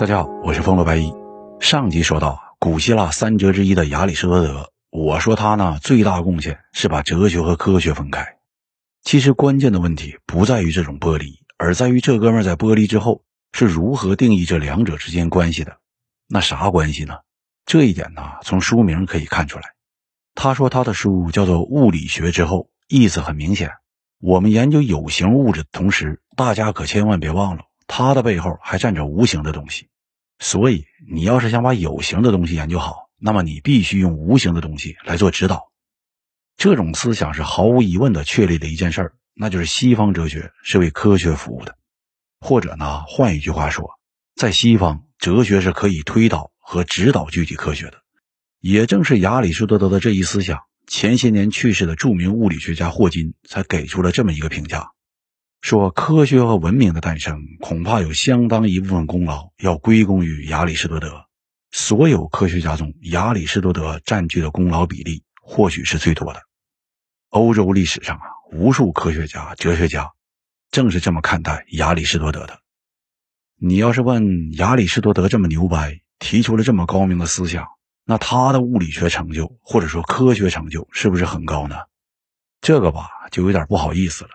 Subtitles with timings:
[0.00, 1.12] 大家好，我是风罗白衣。
[1.60, 8.38] 上集说到，古希腊三哲之一的亚里士多德，我说他呢最大贡献是把哲学和科学分开。
[9.02, 15.76] 其实关键的问题不在于这种剥离，而在于这哥们在剥离之后是如何定义这两者之间关系的。
[16.26, 17.18] 那啥关系呢？
[17.66, 19.74] 这一点呢，从书名可以看出来。
[20.34, 22.56] 他说他的书叫做《物理学之后》，
[22.88, 23.72] 意思很明显。
[24.18, 29.88] 我们研究有形物质的同时，大家可千万别忘了，它的背后还站着无形的东西。
[30.40, 35.70] 所以，你要是想把有形的东西研究好，那么你必须用无形的东西来做指导。
[36.56, 41.76] 这种思想是毫无疑问的确立的一件事儿，那就是西方哲学是为科学服务的，
[42.40, 43.90] 或者呢，换一句话说，
[44.34, 47.98] 在西方，哲学是可以推导和指导具体科学的。
[48.60, 54.90] 也正是亚里士多德的这一思想，前些年去世的著名物理学家霍金才给出了这么一个评价。
[55.60, 61.26] 说科学和文明的诞生，恐怕有相当一部分功劳要归功于亚里士多德。
[61.70, 66.40] 所有科学家中，亚里士多德占据的功劳比例或许是最多的。
[67.28, 70.10] 欧洲历史上啊，无数科学家、哲学家
[70.70, 72.58] 正是这么看待亚里士多德的。
[73.56, 77.66] 你要是问亚里士多德这么牛掰，提出了这么高明的思想，
[78.06, 81.76] 那他的物理学成就或者说科学成就是不是很高呢？
[82.62, 84.30] 这个吧，就有点不好意思了。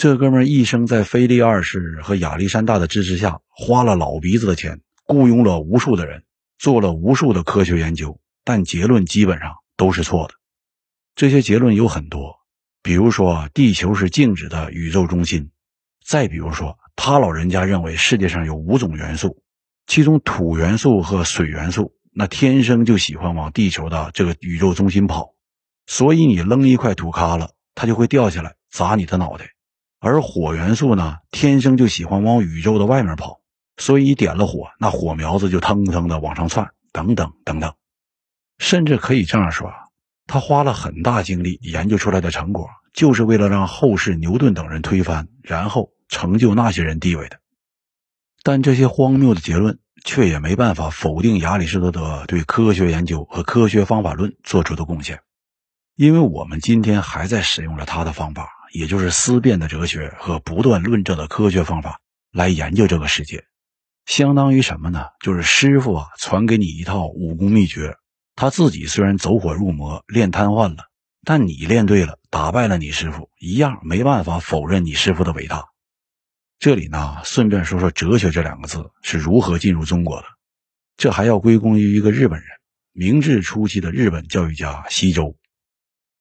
[0.00, 6.24] 这哥们一生在腓力二世和亚历山大的支持下，花了老鼻子的钱，雇佣了无数的人，
[6.58, 10.32] 做了无数的科学研究，但结论基本上都是错的。
[11.14, 12.36] 这些结论有很多，
[12.82, 15.50] 比如说地球是静止的宇宙中心，
[16.02, 19.42] 再比如说他老人家认为世界上有五种元素，
[19.86, 25.34] 其中土元素和水元素那天生就喜欢往地球的这个宇宙中心跑，
[25.86, 29.50] 所以你扔一块土咖了，它就会掉下来砸你的脑袋。
[30.00, 33.40] 而火元素呢，天生就喜欢往宇宙的外面跑，
[33.76, 37.74] 所以一点了火，那火苗子就腾腾的往上窜，等等等等。
[38.58, 39.70] 甚至可以这样说，
[40.26, 47.38] 他花了很大精力研究出来的成果，就是为了让后世牛顿等人推翻，然后成就那些人地位的。
[48.42, 55.20] 但这些荒谬的结论，却也没办法否定亚里士多德对科学研究和科学方法论做出的贡献，
[55.94, 58.48] 因为我们今天还在使用着他的方法。
[58.72, 62.00] 也就是思辨的哲学和不断论证的科学方法
[62.32, 63.44] 来研究这个世界，
[64.06, 65.06] 相当于什么呢？
[65.20, 67.96] 就是师傅啊传给你一套武功秘诀，
[68.34, 70.84] 他自己虽然走火入魔练瘫痪了，
[71.24, 75.66] 但你练对了，打败了你师傅，一样没办法否认你师傅的伟大。
[76.58, 80.26] 这里呢，顺便说说“哲学”这两个字是如何进入中国的，
[80.96, 82.48] 这还要归功于一个日本人，
[82.92, 85.34] 明治初期的日本教育家西周。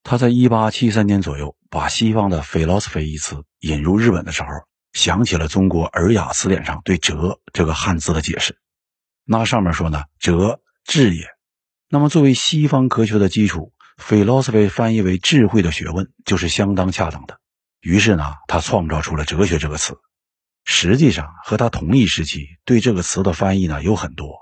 [0.01, 4.49] 他在一八七三年左右把西方的 philosophy 一词引入日本的时候，
[4.93, 8.57] 想起了中国《尔雅》词典上对“哲”这个汉字的解释。
[9.23, 11.27] 那上面说呢，“哲，智也”。
[11.87, 13.71] 那么作为西方科学的基础
[14.01, 17.39] ，philosophy 翻译为“智慧的学问”就是相当恰当的。
[17.81, 19.97] 于是呢，他创造出了“哲学”这个词。
[20.65, 24.37] 实际上，和他同一时期对这个词的翻译呢有很多，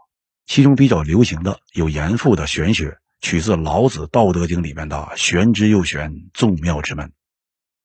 [0.45, 2.97] 其中比较流行的有严复的玄学。
[3.19, 7.13] 取自老子《道德经》里面的“玄之又玄，众妙之门”，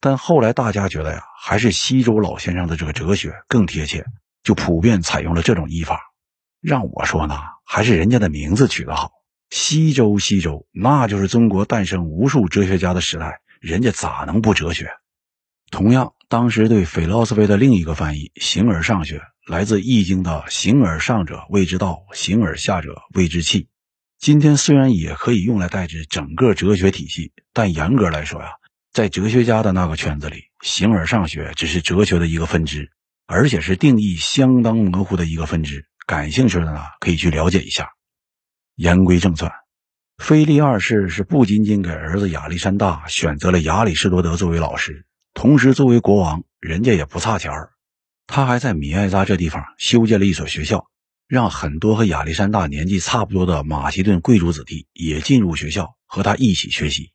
[0.02, 4.04] 但后来大家觉得呀，还是西周老先生的这个哲学更贴切，
[4.42, 6.00] 就普遍采用了这种译法。
[6.60, 9.12] 让我说呢，还是人家的名字取得好。
[9.50, 14.90] 西周，西周，那就是中国诞生无数哲学家的时代，人家咋能不哲学？
[15.70, 23.68] 同样，当时对 philosophy 的另一个翻译“形而上学”，来自《易经》的“形而上者谓之道，形而下者谓之器”。
[24.18, 28.48] 今天虽然也可以用来代指整个哲学体系，但严格来说呀，
[28.92, 32.90] 在哲学家的那个圈子里，形而上学只是哲学的一个分支，
[33.26, 35.86] 而且是定义相当模糊的一个分支。
[36.06, 37.88] 感兴趣的呢，可以去了解一下。
[38.74, 39.50] 言归正传，
[40.18, 47.70] 腓力二世是不仅仅给儿子亚历山大选择了亚里士多德作为老师，同时作为国王，人家也不差钱儿，
[48.26, 50.86] 他还在米埃扎这地方修建了一所学校。
[51.28, 57.12] 让很多和亚历山大年纪差不多的马其顿贵族子弟也进入学校和他一起学习。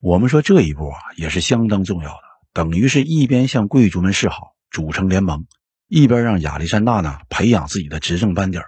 [0.00, 2.22] 我们说这一步啊也是相当重要的，
[2.52, 5.46] 等于是一边向贵族们示好，组成联盟，
[5.88, 8.66] 一边让亚历山大呢培养自己的执政班底儿。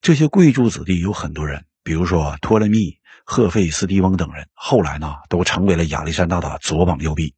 [0.00, 7.34] 这些贵族子弟有很多人，比如说托勒密、赫费斯蒂翁等人，后来呢都成为了亚历山大的左膀右臂。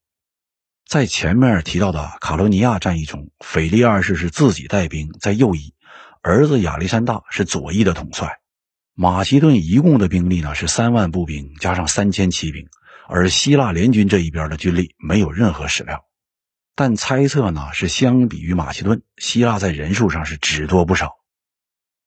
[0.86, 5.72] 在前面提到的卡罗尼亚战役中，腓力二世是自己带兵在右翼。
[6.20, 8.40] 儿子亚历山大是左翼的统帅，
[8.92, 12.68] 马其顿一共的兵力呢是三万步兵加上三千骑兵，
[13.08, 16.04] 而希腊联军这一边的军力没有任何史料，
[16.74, 21.12] 但猜测呢是相比于马其顿，希腊在人数上是只多不少。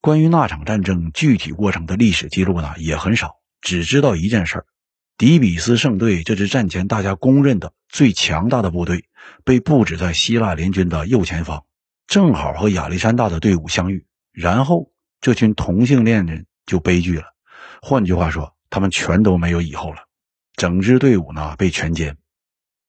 [0.02, 4.66] 关于那场战争具体过程的历史记录呢也很少，只知道一件事儿：
[5.18, 9.06] 底比斯圣队这支战前大家公认的最强大的部队，
[9.44, 11.66] 被布置在希腊联军的右前方，
[12.06, 14.06] 正好和亚历山大的队伍相遇。
[14.32, 14.92] 然后
[15.22, 17.26] 这群同性恋人就悲剧了，
[17.82, 20.00] 换句话说，他们全都没有以后了，
[20.56, 22.16] 整支队伍呢被全歼。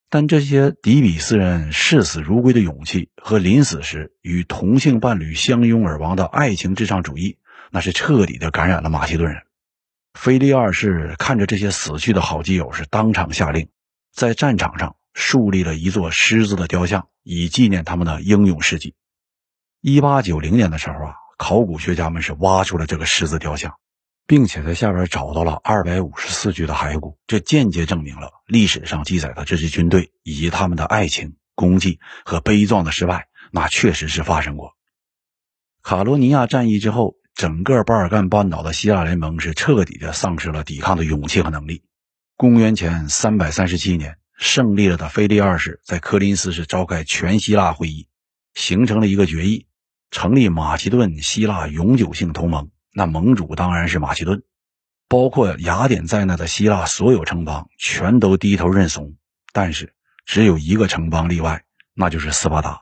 [0.09, 7.39] 但这些底比斯人视死如归的勇气和临死时与同性伴侣相拥而亡的爱情至上主义，
[7.71, 9.43] 那是彻底的感染了马其顿人。
[10.15, 13.69] 菲利二世看着这些死去的好基友，是当场下令，
[14.15, 18.95] 在战场上树立了一座狮子的雕像，以纪念他们的英勇事迹。
[19.81, 23.75] 一八九零年的时候啊，考古学家们是挖出了这个狮子雕像。
[24.27, 34.75] 并且在下边找到了二百五十四具的骸骨，这间接证明了历史上记载的这支军队以及他们的爱情、功绩和悲壮的失败，那确实是发生过。
[35.83, 41.85] 卡罗尼亚战役之后，整个巴尔干半岛的希腊联盟是彻底的丧失了抵抗的勇气和能力。
[42.37, 48.09] 公元前三百三十七年，胜利了的腓力二世在科林斯是召开全希腊会议，
[48.55, 49.67] 形成了一个决议，
[50.11, 52.69] 成立马其顿希腊永久性同盟。
[52.99, 54.43] 那盟主当然是马其顿，
[55.07, 59.17] 包括雅典在内的希腊所有城邦全都低头认怂。
[59.53, 59.93] 但是
[60.25, 61.63] 只有一个城邦例外，
[61.93, 62.81] 那就是斯巴达。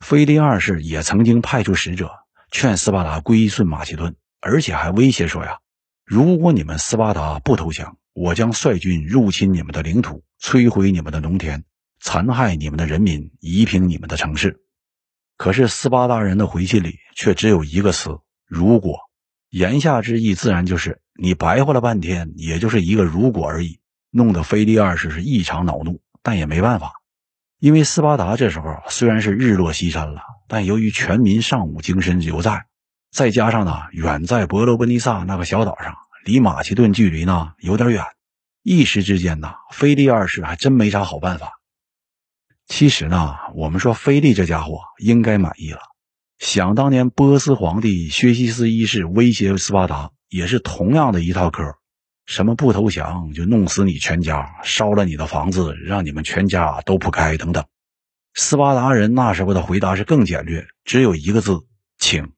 [0.00, 2.10] 腓力二世也曾经派出使者
[2.50, 5.60] 劝斯巴达归顺马其顿，而且还威胁说呀
[6.04, 11.62] ：“如果你们斯巴达不投降，我将率军入侵你们的领土，摧毁你们的农田，
[12.00, 14.64] 残害你们的人民，夷平你们的城市。”
[15.38, 18.18] 可是斯巴达人的回信里却只有一个词
[18.50, 18.98] ：“如果。”
[19.52, 26.94] 言下之意自然就是你白话了半天，也就是一个如果而已，弄得菲利二世是异常恼怒，但也没办法，
[27.58, 32.64] 因为斯巴达这时候虽然是日落西山了，但由于全民尚武精神犹在，
[33.10, 35.94] 再加上呢远在伯罗奔尼撒那个小岛上，
[36.24, 38.02] 离马其顿距离呢有点远，
[38.62, 41.60] 一时之间呢，菲利二世还真没啥好办法。
[42.66, 45.91] 其实呢，我们说菲利这家伙应该满意了。
[46.38, 51.62] 想当年，波斯皇帝薛西斯一世威胁斯巴达，也是同样的一套嗑
[52.26, 57.64] 什么不投降就弄死你全家，烧了你的房子，让你们全家都铺开等等。
[58.34, 61.60] 斯巴达人那时候的回答是更简略，只有一个字：
[61.98, 62.32] 请。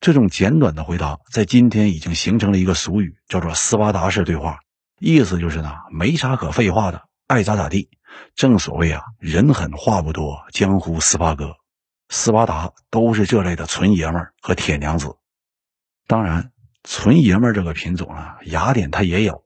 [0.00, 4.60] 这种简短的回答，在今天已经形成了一个俗语，叫做“斯巴达式对话”，
[4.98, 7.90] 意思就是呢，没啥可废话的，爱咋咋地。
[8.34, 11.56] 正所谓啊，人狠话不多，江湖斯巴哥。
[12.12, 15.16] 斯巴达都是这类的纯爷们儿和铁娘子，
[16.08, 16.50] 当然，
[16.82, 19.44] 纯爷们儿这个品种啊，雅典他也有。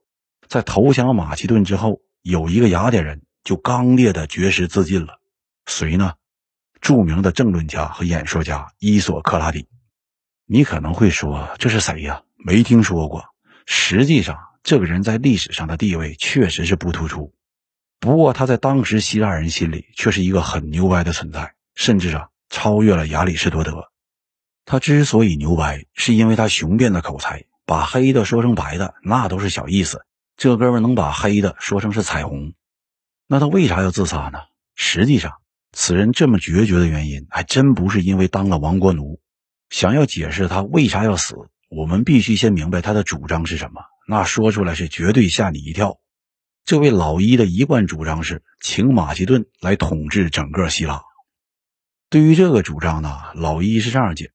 [0.49, 5.21] 在投降马其顿之后，有一个雅典人就刚烈的绝食自尽了。
[5.67, 6.15] 谁呢？
[6.81, 9.69] 著名的政论家和演说家伊索克拉底。
[10.47, 12.23] 你可能会说这是谁呀？
[12.37, 13.27] 没听说过。
[13.67, 17.35] 实际上，这个人在历史上的地位确实是不突出，
[18.01, 22.29] 不过他在当时希腊人心里却是一个很牛掰的存在，甚至啊。
[22.55, 23.89] 超越了亚里士多德，
[24.65, 30.07] 他之所以牛掰，是因为他雄辩的口才，把黑的说成白的，那都是小意思。
[30.37, 32.55] 这哥们能把黑的说成是彩虹，
[33.27, 34.39] 那他为啥要自杀呢？
[34.77, 35.33] 实际上，
[35.73, 39.21] 此人这么决绝的原因，还真不是因为当了亡国奴。
[39.71, 41.35] 想要解释他为啥要死，
[41.69, 43.83] 我们必须先明白他的主张是什么。
[44.07, 45.99] 那说出来是绝对吓你一跳。
[46.65, 51.03] 这位老一的一贯主张是，请马其顿来统治整个希腊。
[52.15, 54.31] 对于这个主张呢，老一是这样解：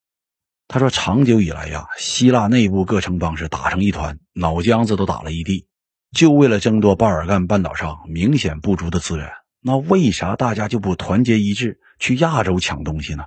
[0.67, 5.65] 他说，长久以来呀，希腊内部各城邦是打成一团，脑浆子都打了一地，
[6.11, 9.31] 就为了争夺巴尔干半岛上明显不足的资源。
[9.61, 13.23] 那为啥大家就不团结一致去亚洲抢东西呢？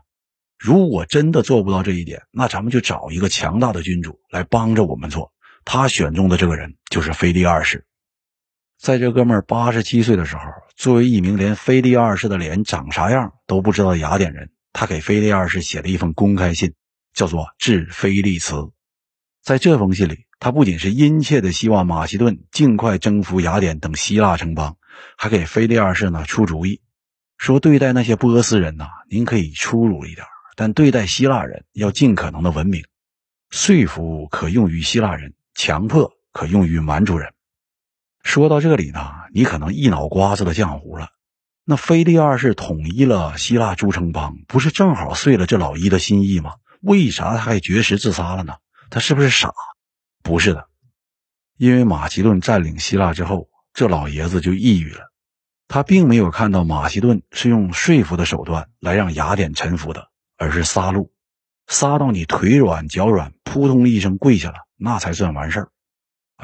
[0.59, 5.33] 如果真的做不到这一点，那咱们就找一个强大的君主来帮着我们做。
[5.65, 7.87] 他选中的这个人就是腓力二世。
[8.79, 10.43] 在这哥们儿八十七岁的时候，
[10.77, 16.75] 作为一名连腓力二世的脸长啥样都不知道的雅典人，他给腓力二世写了一封公开信，
[17.13, 18.55] 叫做《致腓力茨》。
[19.43, 24.77] 在这封信里，他不仅是殷切的希望马其顿尽快征服雅典等希腊城邦，
[25.17, 26.81] 还给腓力二世呢出主意，
[27.39, 30.27] 说对待那些波斯人呐，您可以粗鲁一点，
[30.57, 32.85] 但对待希腊人要尽可能的文明。
[33.51, 37.35] 说服可用于希腊人，强迫可用于蛮族人。
[38.23, 39.01] 说到这里呢，
[39.33, 41.09] 你可能一脑瓜子的浆糊了。
[41.65, 46.55] 那腓力二世统一了希腊诸城邦，不是正好遂了这老一的心意吗？
[46.81, 48.55] 为啥他还绝食自杀了呢？
[48.91, 49.53] 他是不是傻？
[50.23, 50.67] 不是的，
[51.57, 55.13] 因为马其顿占领希腊之后，这老爷子就抑郁了。
[55.69, 61.11] 他并没有看到马其顿是用说服的手段来让雅典臣服的，而是杀戮。
[61.67, 65.72] 杀到你腿软脚软，扑通一声跪下了，那才算完事儿。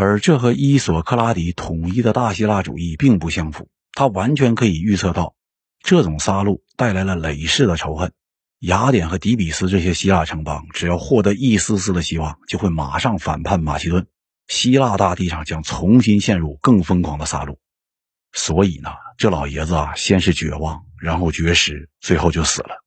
[0.00, 3.68] 而这和伊索克拉底统一的大希腊主义并不相符。
[3.90, 5.34] 他完全可以预测到，
[5.82, 8.12] 这种杀戮带来了累世的仇恨。
[8.60, 14.06] 雅典和底比斯这些希腊城邦，只要获得一丝丝的希望，就会马上反叛马其顿，
[14.46, 17.56] 希腊大地上将重新陷入更疯狂的杀戮。
[18.32, 22.84] 所以呢，这老爷子啊，先是绝望，然后绝食，最后就死了。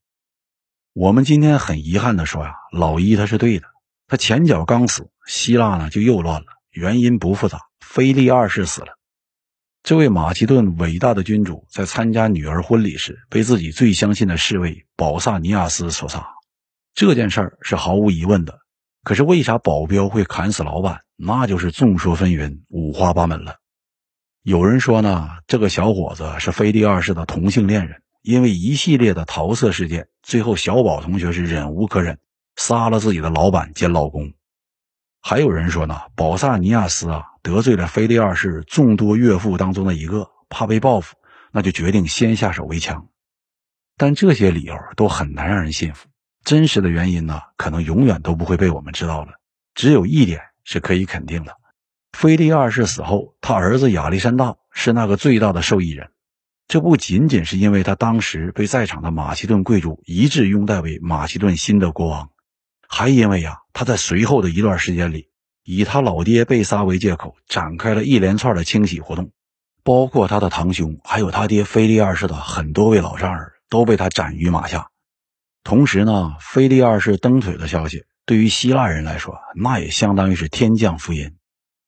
[0.94, 3.68] 我们今天很遗憾的说呀，老伊他是对的，
[4.08, 6.61] 他前脚刚死，希腊呢就又乱了。
[6.72, 8.98] 原因不复杂，菲利二世死了。
[9.84, 16.25] 这位马其顿伟大的君主在参加女儿婚礼时，被自己最相信的侍卫保萨尼亚斯所杀。
[16.94, 18.60] 这件事儿是毫无疑问的。
[19.04, 21.01] 可是为啥保镖会砍死老板？
[21.16, 23.56] 那就是众说纷纭、五花八门了。
[24.44, 32.20] 有人说呢，这个小伙子是菲利二世的同性恋人，因为一系列的桃色事件，最后小宝同学是忍无可忍，
[32.56, 34.32] 杀了自己的老板兼老公。
[35.22, 37.24] 还有人说呢，保萨尼亚斯啊。
[37.44, 41.16] 得罪了腓力二世众多岳父当中的一个，怕被报复，
[41.51, 43.08] 那就决定先下手为强。
[43.98, 46.08] 但这些理由都很难让人信服。
[46.44, 49.32] 真实的原因呢，可能永远都不会被我们知道了。
[49.74, 51.54] 只有一点是可以肯定的：
[52.12, 56.12] 腓力二世死后，他儿子亚历山大是那个最大的受益人。
[56.68, 62.30] 这不仅仅是因为他当时被在场的马其顿贵族一致拥戴为马其顿新的国王，
[62.93, 65.29] 还因为呀，他在随后的一段时间里。
[65.63, 69.31] 以他老爹被杀为借口，展开了一连串的清洗活动，
[69.83, 74.89] 包括他的堂兄，还有他爹菲利二世的很多位老丈人都被他斩于马下。
[75.63, 81.36] 同时呢，菲利二世蹬腿的消息对于希腊人来说，那也相当于是天降福音。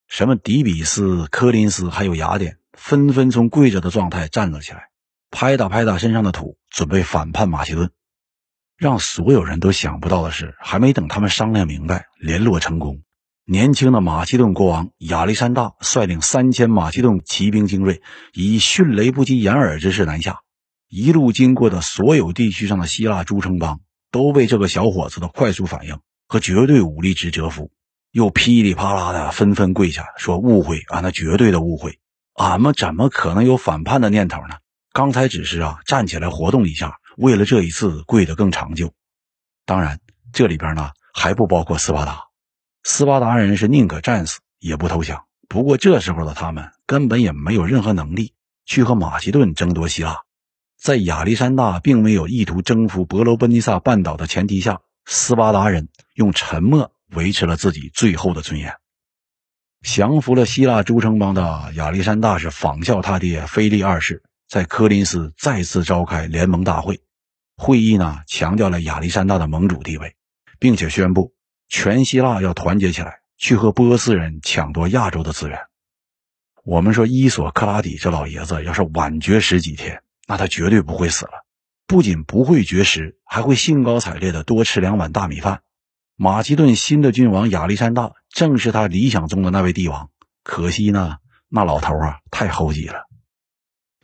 [0.08, 4.90] 什么底比斯、科林斯还有雅典，纷纷从跪着的状态站了起来，
[5.32, 7.90] 拍打拍打身上的土，准备反叛马其顿。
[8.84, 13.02] 让所有人都想不到的是，还没等他们商量明白，联络成功。
[13.46, 18.02] 年轻的马其顿国王亚历山大率领三千马其顿骑兵精锐，
[18.34, 20.42] 以迅雷不及掩耳之势南下。
[20.90, 23.80] 一路经过的所有地区上的希腊诸城邦，
[24.12, 25.98] 都被这个小伙子的快速反应
[26.28, 27.72] 和绝对武力值折服，
[28.12, 32.00] 又噼里啪啦的纷纷跪下，说：“误会啊，那绝对的误会！
[32.34, 34.58] 俺们怎么可能有反叛的念头呢？
[34.92, 38.94] 刚才只是啊，站起来活动一下，为了这一次跪得更长久。
[39.66, 40.00] 当然，
[40.32, 42.22] 这里边呢还不包括斯巴达。”
[42.84, 45.26] 斯巴达人是宁可战死也不投降。
[45.48, 48.34] 不过这时候的他们根本也没有任何能力
[48.66, 50.22] 去和马其顿争夺希腊。
[50.82, 58.74] 在亚历山大并没有意图征服伯罗奔尼撒半岛的前提下，斯巴达人用沉默维持了自己最后的尊严。
[59.82, 67.02] 降服了希腊诸城邦的亚历山大是仿效他爹腓力二世，在科林斯再次召开联盟大会。
[67.58, 70.16] 会议呢强调了亚历山大的盟主地位，
[70.60, 71.34] 并且宣布。
[71.70, 75.58] 全希腊要团结起来，去和波斯人抢夺亚洲的资源。
[76.64, 81.32] 我们说伊索克拉底这老爷子要是晚绝食几天，那他绝对不会死了。
[81.88, 85.62] 不仅不会绝食，还会兴高采烈的多吃两碗大米饭。
[86.16, 90.12] 马其顿新的君王亚历山大正是他理想中的那位帝王。
[90.44, 91.18] 可惜呢，
[91.50, 93.08] 那老头啊太厚积了。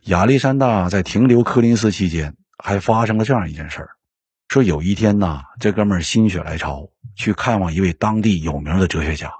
[0.04, 3.90] 亚历山大在停留科林斯期间，还发生了这样一件事儿。
[4.48, 9.30] 说有一天呐，这哥们儿心血来潮去看望一位当地有名的哲学家。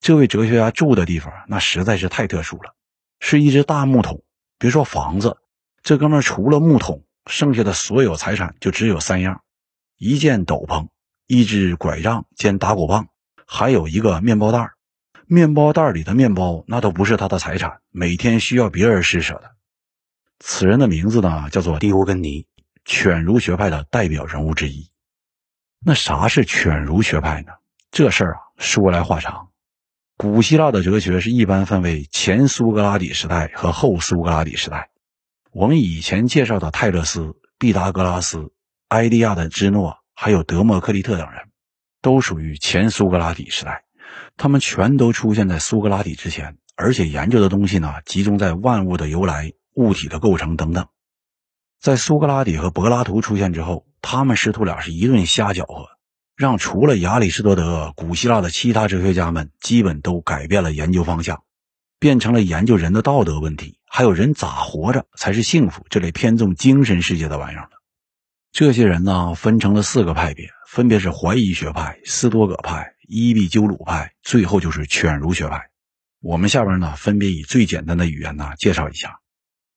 [0.00, 2.74] 这位哲学家住的地方那实在是太特殊了，
[3.20, 4.22] 是一只大木桶。
[4.58, 5.36] 别说房子，
[5.82, 9.42] 这哥们儿除了木桶，剩下的所有财产就只有三样：
[9.98, 10.88] 一件斗篷，
[11.26, 13.08] 一只拐杖兼打鼓棒，
[13.46, 14.70] 还有一个面包袋。
[15.26, 19.52] 面包袋里的面包那都不是他的财产，每天需要别人施舍的。
[20.44, 22.46] 此人的名字呢，叫做蒂欧根尼。
[22.84, 24.90] 犬儒学派的代表人物之一。
[25.78, 27.52] 那啥是犬儒学派呢？
[27.92, 29.50] 这事儿啊，说来话长。
[30.16, 34.90] 古希腊的哲学是一般分为前苏格拉底时代和后苏格拉底时代。
[35.52, 38.52] 我们以前介绍的泰勒斯、毕达哥拉斯、
[38.88, 41.50] 埃利亚的芝诺，还有德谟克利特等人，
[42.00, 43.84] 都属于前苏格拉底时代。
[44.36, 50.86] 他们全都出现在苏格拉底之前，而且研究的东西呢，集中在万物的由来、物体的构成等等。
[51.80, 55.88] 在苏格拉底和柏拉图出现之后，他们师徒俩是一顿瞎搅和，
[56.36, 61.42] 让除了亚里士多德，古希腊的其他哲学家们基本都改变了研究方向，
[61.98, 67.70] 变成了研究人的道德问题，还有人咋活着才是幸福这类偏重精神世界的玩意儿了。
[68.52, 75.70] 这些人呢，分成了四个派别，分别是怀疑学派、斯多葛派、伊壁鸠鲁派，最后就是犬儒学派。
[76.20, 79.18] 我们下边呢，分别以最简单的语言呢介绍一下。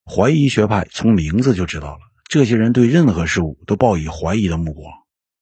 [0.05, 4.93] 怀疑学派从名字就知道了，这些人对任何事物都抱以怀疑的目光。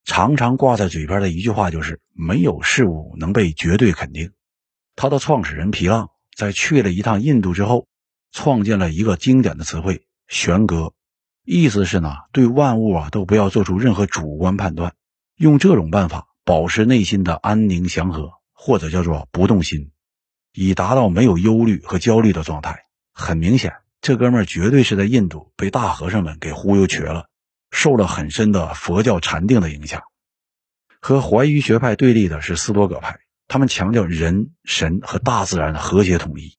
[0.05, 4.31] 常常挂在嘴边的一句话就是“没有事物能被绝对肯定”。
[4.95, 7.87] 他的创始人皮浪在去了一趟印度之后，
[8.31, 10.93] 创建了一个经典的词汇“玄格”，
[11.43, 14.93] 意思是呢，对万物啊都不要做出任何主观判断，
[15.35, 19.91] 用这种办法保持内心的安宁祥和，或者叫做不动心，
[20.53, 22.83] 以达到没有忧虑和焦虑的状态。
[23.13, 23.73] 很明显，
[24.03, 27.29] 这哥们儿绝对是在印度被大和尚们给忽悠瘸了。
[27.71, 30.03] 受了很深的佛教禅定的影响，
[30.99, 33.17] 和怀疑学派对立的是斯多葛派，
[33.47, 36.57] 他们强调人、神和大自然的和谐统一，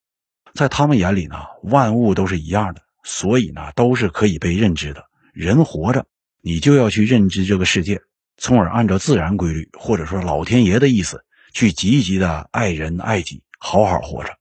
[0.54, 5.04] 在他们眼里呢，万物都是一样的，所以呢，都是可以被认知的。
[5.34, 6.06] 人活着，
[6.40, 8.00] 你就要去认知这个世界，
[8.38, 14.34] 从而按照自然规律，或者说老天爷的意思，去积极的爱人爱己，好好活着。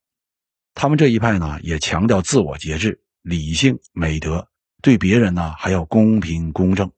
[0.76, 4.48] 他们这一派呢，也强调自我节制、理性、美德。
[4.82, 6.92] 对别人呢还要公平公正，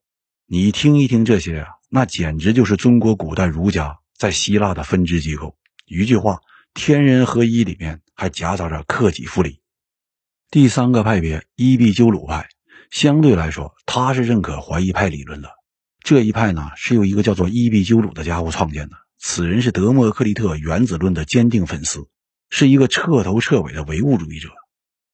[0.48, 5.55] 你听一听这些啊，那简直就是中国古代儒家在希腊的分支机构。
[5.86, 6.39] 一句话，
[6.74, 9.60] 天人合一里面还夹杂着克己复礼。
[10.50, 12.48] 第三个派别伊壁鸠鲁派，
[12.89, 15.50] 相对来说，他是认可怀疑派理论的。
[16.00, 22.08] 这一派呢是由一个叫做伊壁鸠鲁的家伙创建的，此人是德谟克利特原子论的坚定粉丝，
[22.50, 24.50] 是一个彻头彻尾的唯物主义者。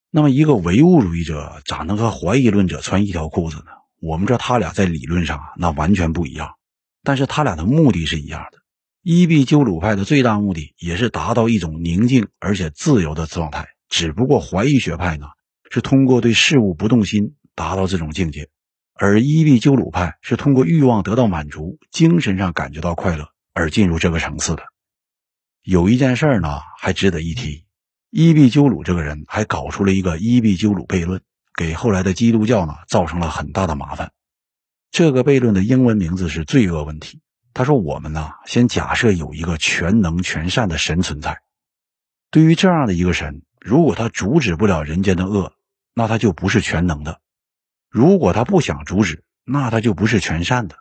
[0.10, 3.72] 那么，一个唯物主义者咋能和怀疑论者穿一条裤子呢？
[4.02, 6.56] 我们知道他俩在理论上啊，那完全不一样，
[7.04, 8.58] 但是他俩的目的是一样的。
[9.04, 15.28] 伊壁鸠鲁派的最大目的也是达到一种宁静而且自由的状态，只不过怀疑学派呢
[15.70, 18.50] 是通过对事物不动心达到这种境界，
[18.94, 24.64] 而伊壁鸠鲁派是通过欲望得到满足，精神上感觉到快乐而进入这个层次的。
[25.64, 27.66] 有一件事呢，还值得一提。
[28.10, 31.22] 伊壁鸠鲁这个人还搞出了一个伊壁鸠鲁悖论，
[31.56, 34.12] 给后来的基督教呢造成了很大的麻烦。
[34.92, 37.22] 这个悖论的英文名字是罪恶问题。
[37.54, 41.42] 他说：“我们呢，先假设有一个全能全善的神存在。
[42.30, 45.54] 对于这样的一个神，如果他阻止不了人间的恶，
[45.94, 47.20] 那他就不是全能的；
[47.90, 50.76] 如果他不想阻止，那他就不是全善的；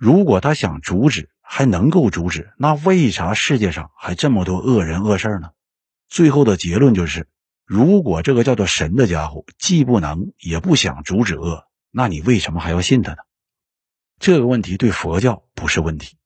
[0.00, 5.50] 如果他想阻止，还能够阻止，那为啥世界上还这么多恶人恶事呢？”
[6.08, 7.28] 最后的结论就是，
[7.66, 13.18] 如果这个叫做神的家伙既不能也不想阻止恶，那你为什么还要信他呢？
[14.18, 16.16] 这个问题对佛教不是问题。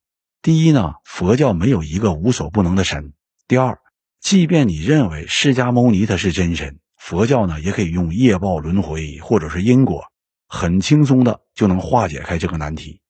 [0.41, 3.11] 第一呢，佛教没有一个无所不能的神；
[3.49, 3.81] 第二，
[4.21, 10.05] 即便你认为释迦牟尼他是真神，佛教呢也可以用业报轮回或者是因果，
[10.47, 13.01] 很轻松的就能化解开这个难题。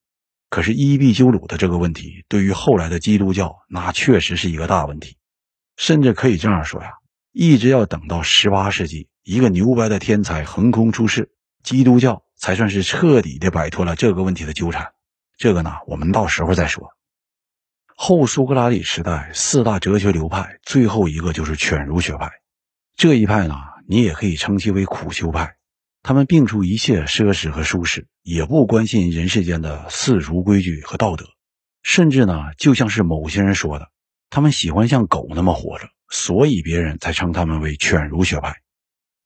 [0.50, 5.16] 可是伊壁鸠鲁的这个问题，对于后来的基督教，那确实是一个大问题。
[5.76, 6.92] 甚至可以这样说呀，
[7.32, 11.32] 一直要等到十八世纪，一个牛掰的天才横空出世，
[11.64, 14.92] 基督教才算是彻底的摆脱了这个问题的纠缠。
[15.36, 16.90] 这个呢，我们到时候再说。
[17.96, 22.30] 后苏格拉底时代四大哲学流派，最后一个就是犬儒学派。
[22.96, 23.56] 这一派呢，
[23.88, 25.56] 你也可以称其为苦修派。
[26.06, 31.24] 他们摒除一切奢侈和舒适，也不关心人世间的世俗规矩和道德，
[31.82, 33.88] 甚至呢，就像是某些人说的。
[34.28, 38.56] 他们喜欢像狗那么活着，所以别人才称他们为犬儒学派。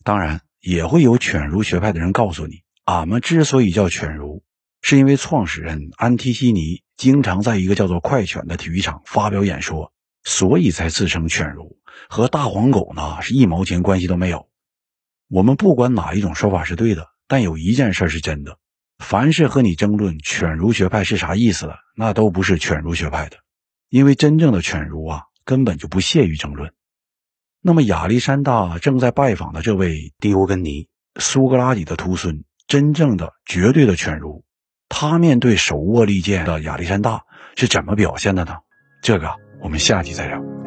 [0.04, 4.44] 当然，也会有犬儒学派的人告诉你，俺们之所以叫犬儒，
[4.80, 14.48] 是因为创始人安提西尼经常在一个叫做快犬的体育场发表演说，所以才自称犬儒，和大黄狗呢是一毛钱关系都没有。
[15.28, 18.56] 我们不管哪一种说法是对的，但有一件事是真的：
[18.98, 23.36] 凡是和你争论犬儒学派是啥意思的，那都不是犬儒学派的。
[23.90, 26.72] 因为真正的犬儒啊，根本就不屑于争论。
[27.60, 30.88] 那么亚历山大正在拜访的这位迪欧根尼，
[31.20, 34.44] 苏格拉底的徒孙，真正的绝对的犬儒，
[34.88, 37.22] 他面对手握利剑的亚历山大
[37.56, 38.56] 是怎么表现的呢？
[39.02, 39.30] 这个
[39.62, 40.57] 我们下集再聊。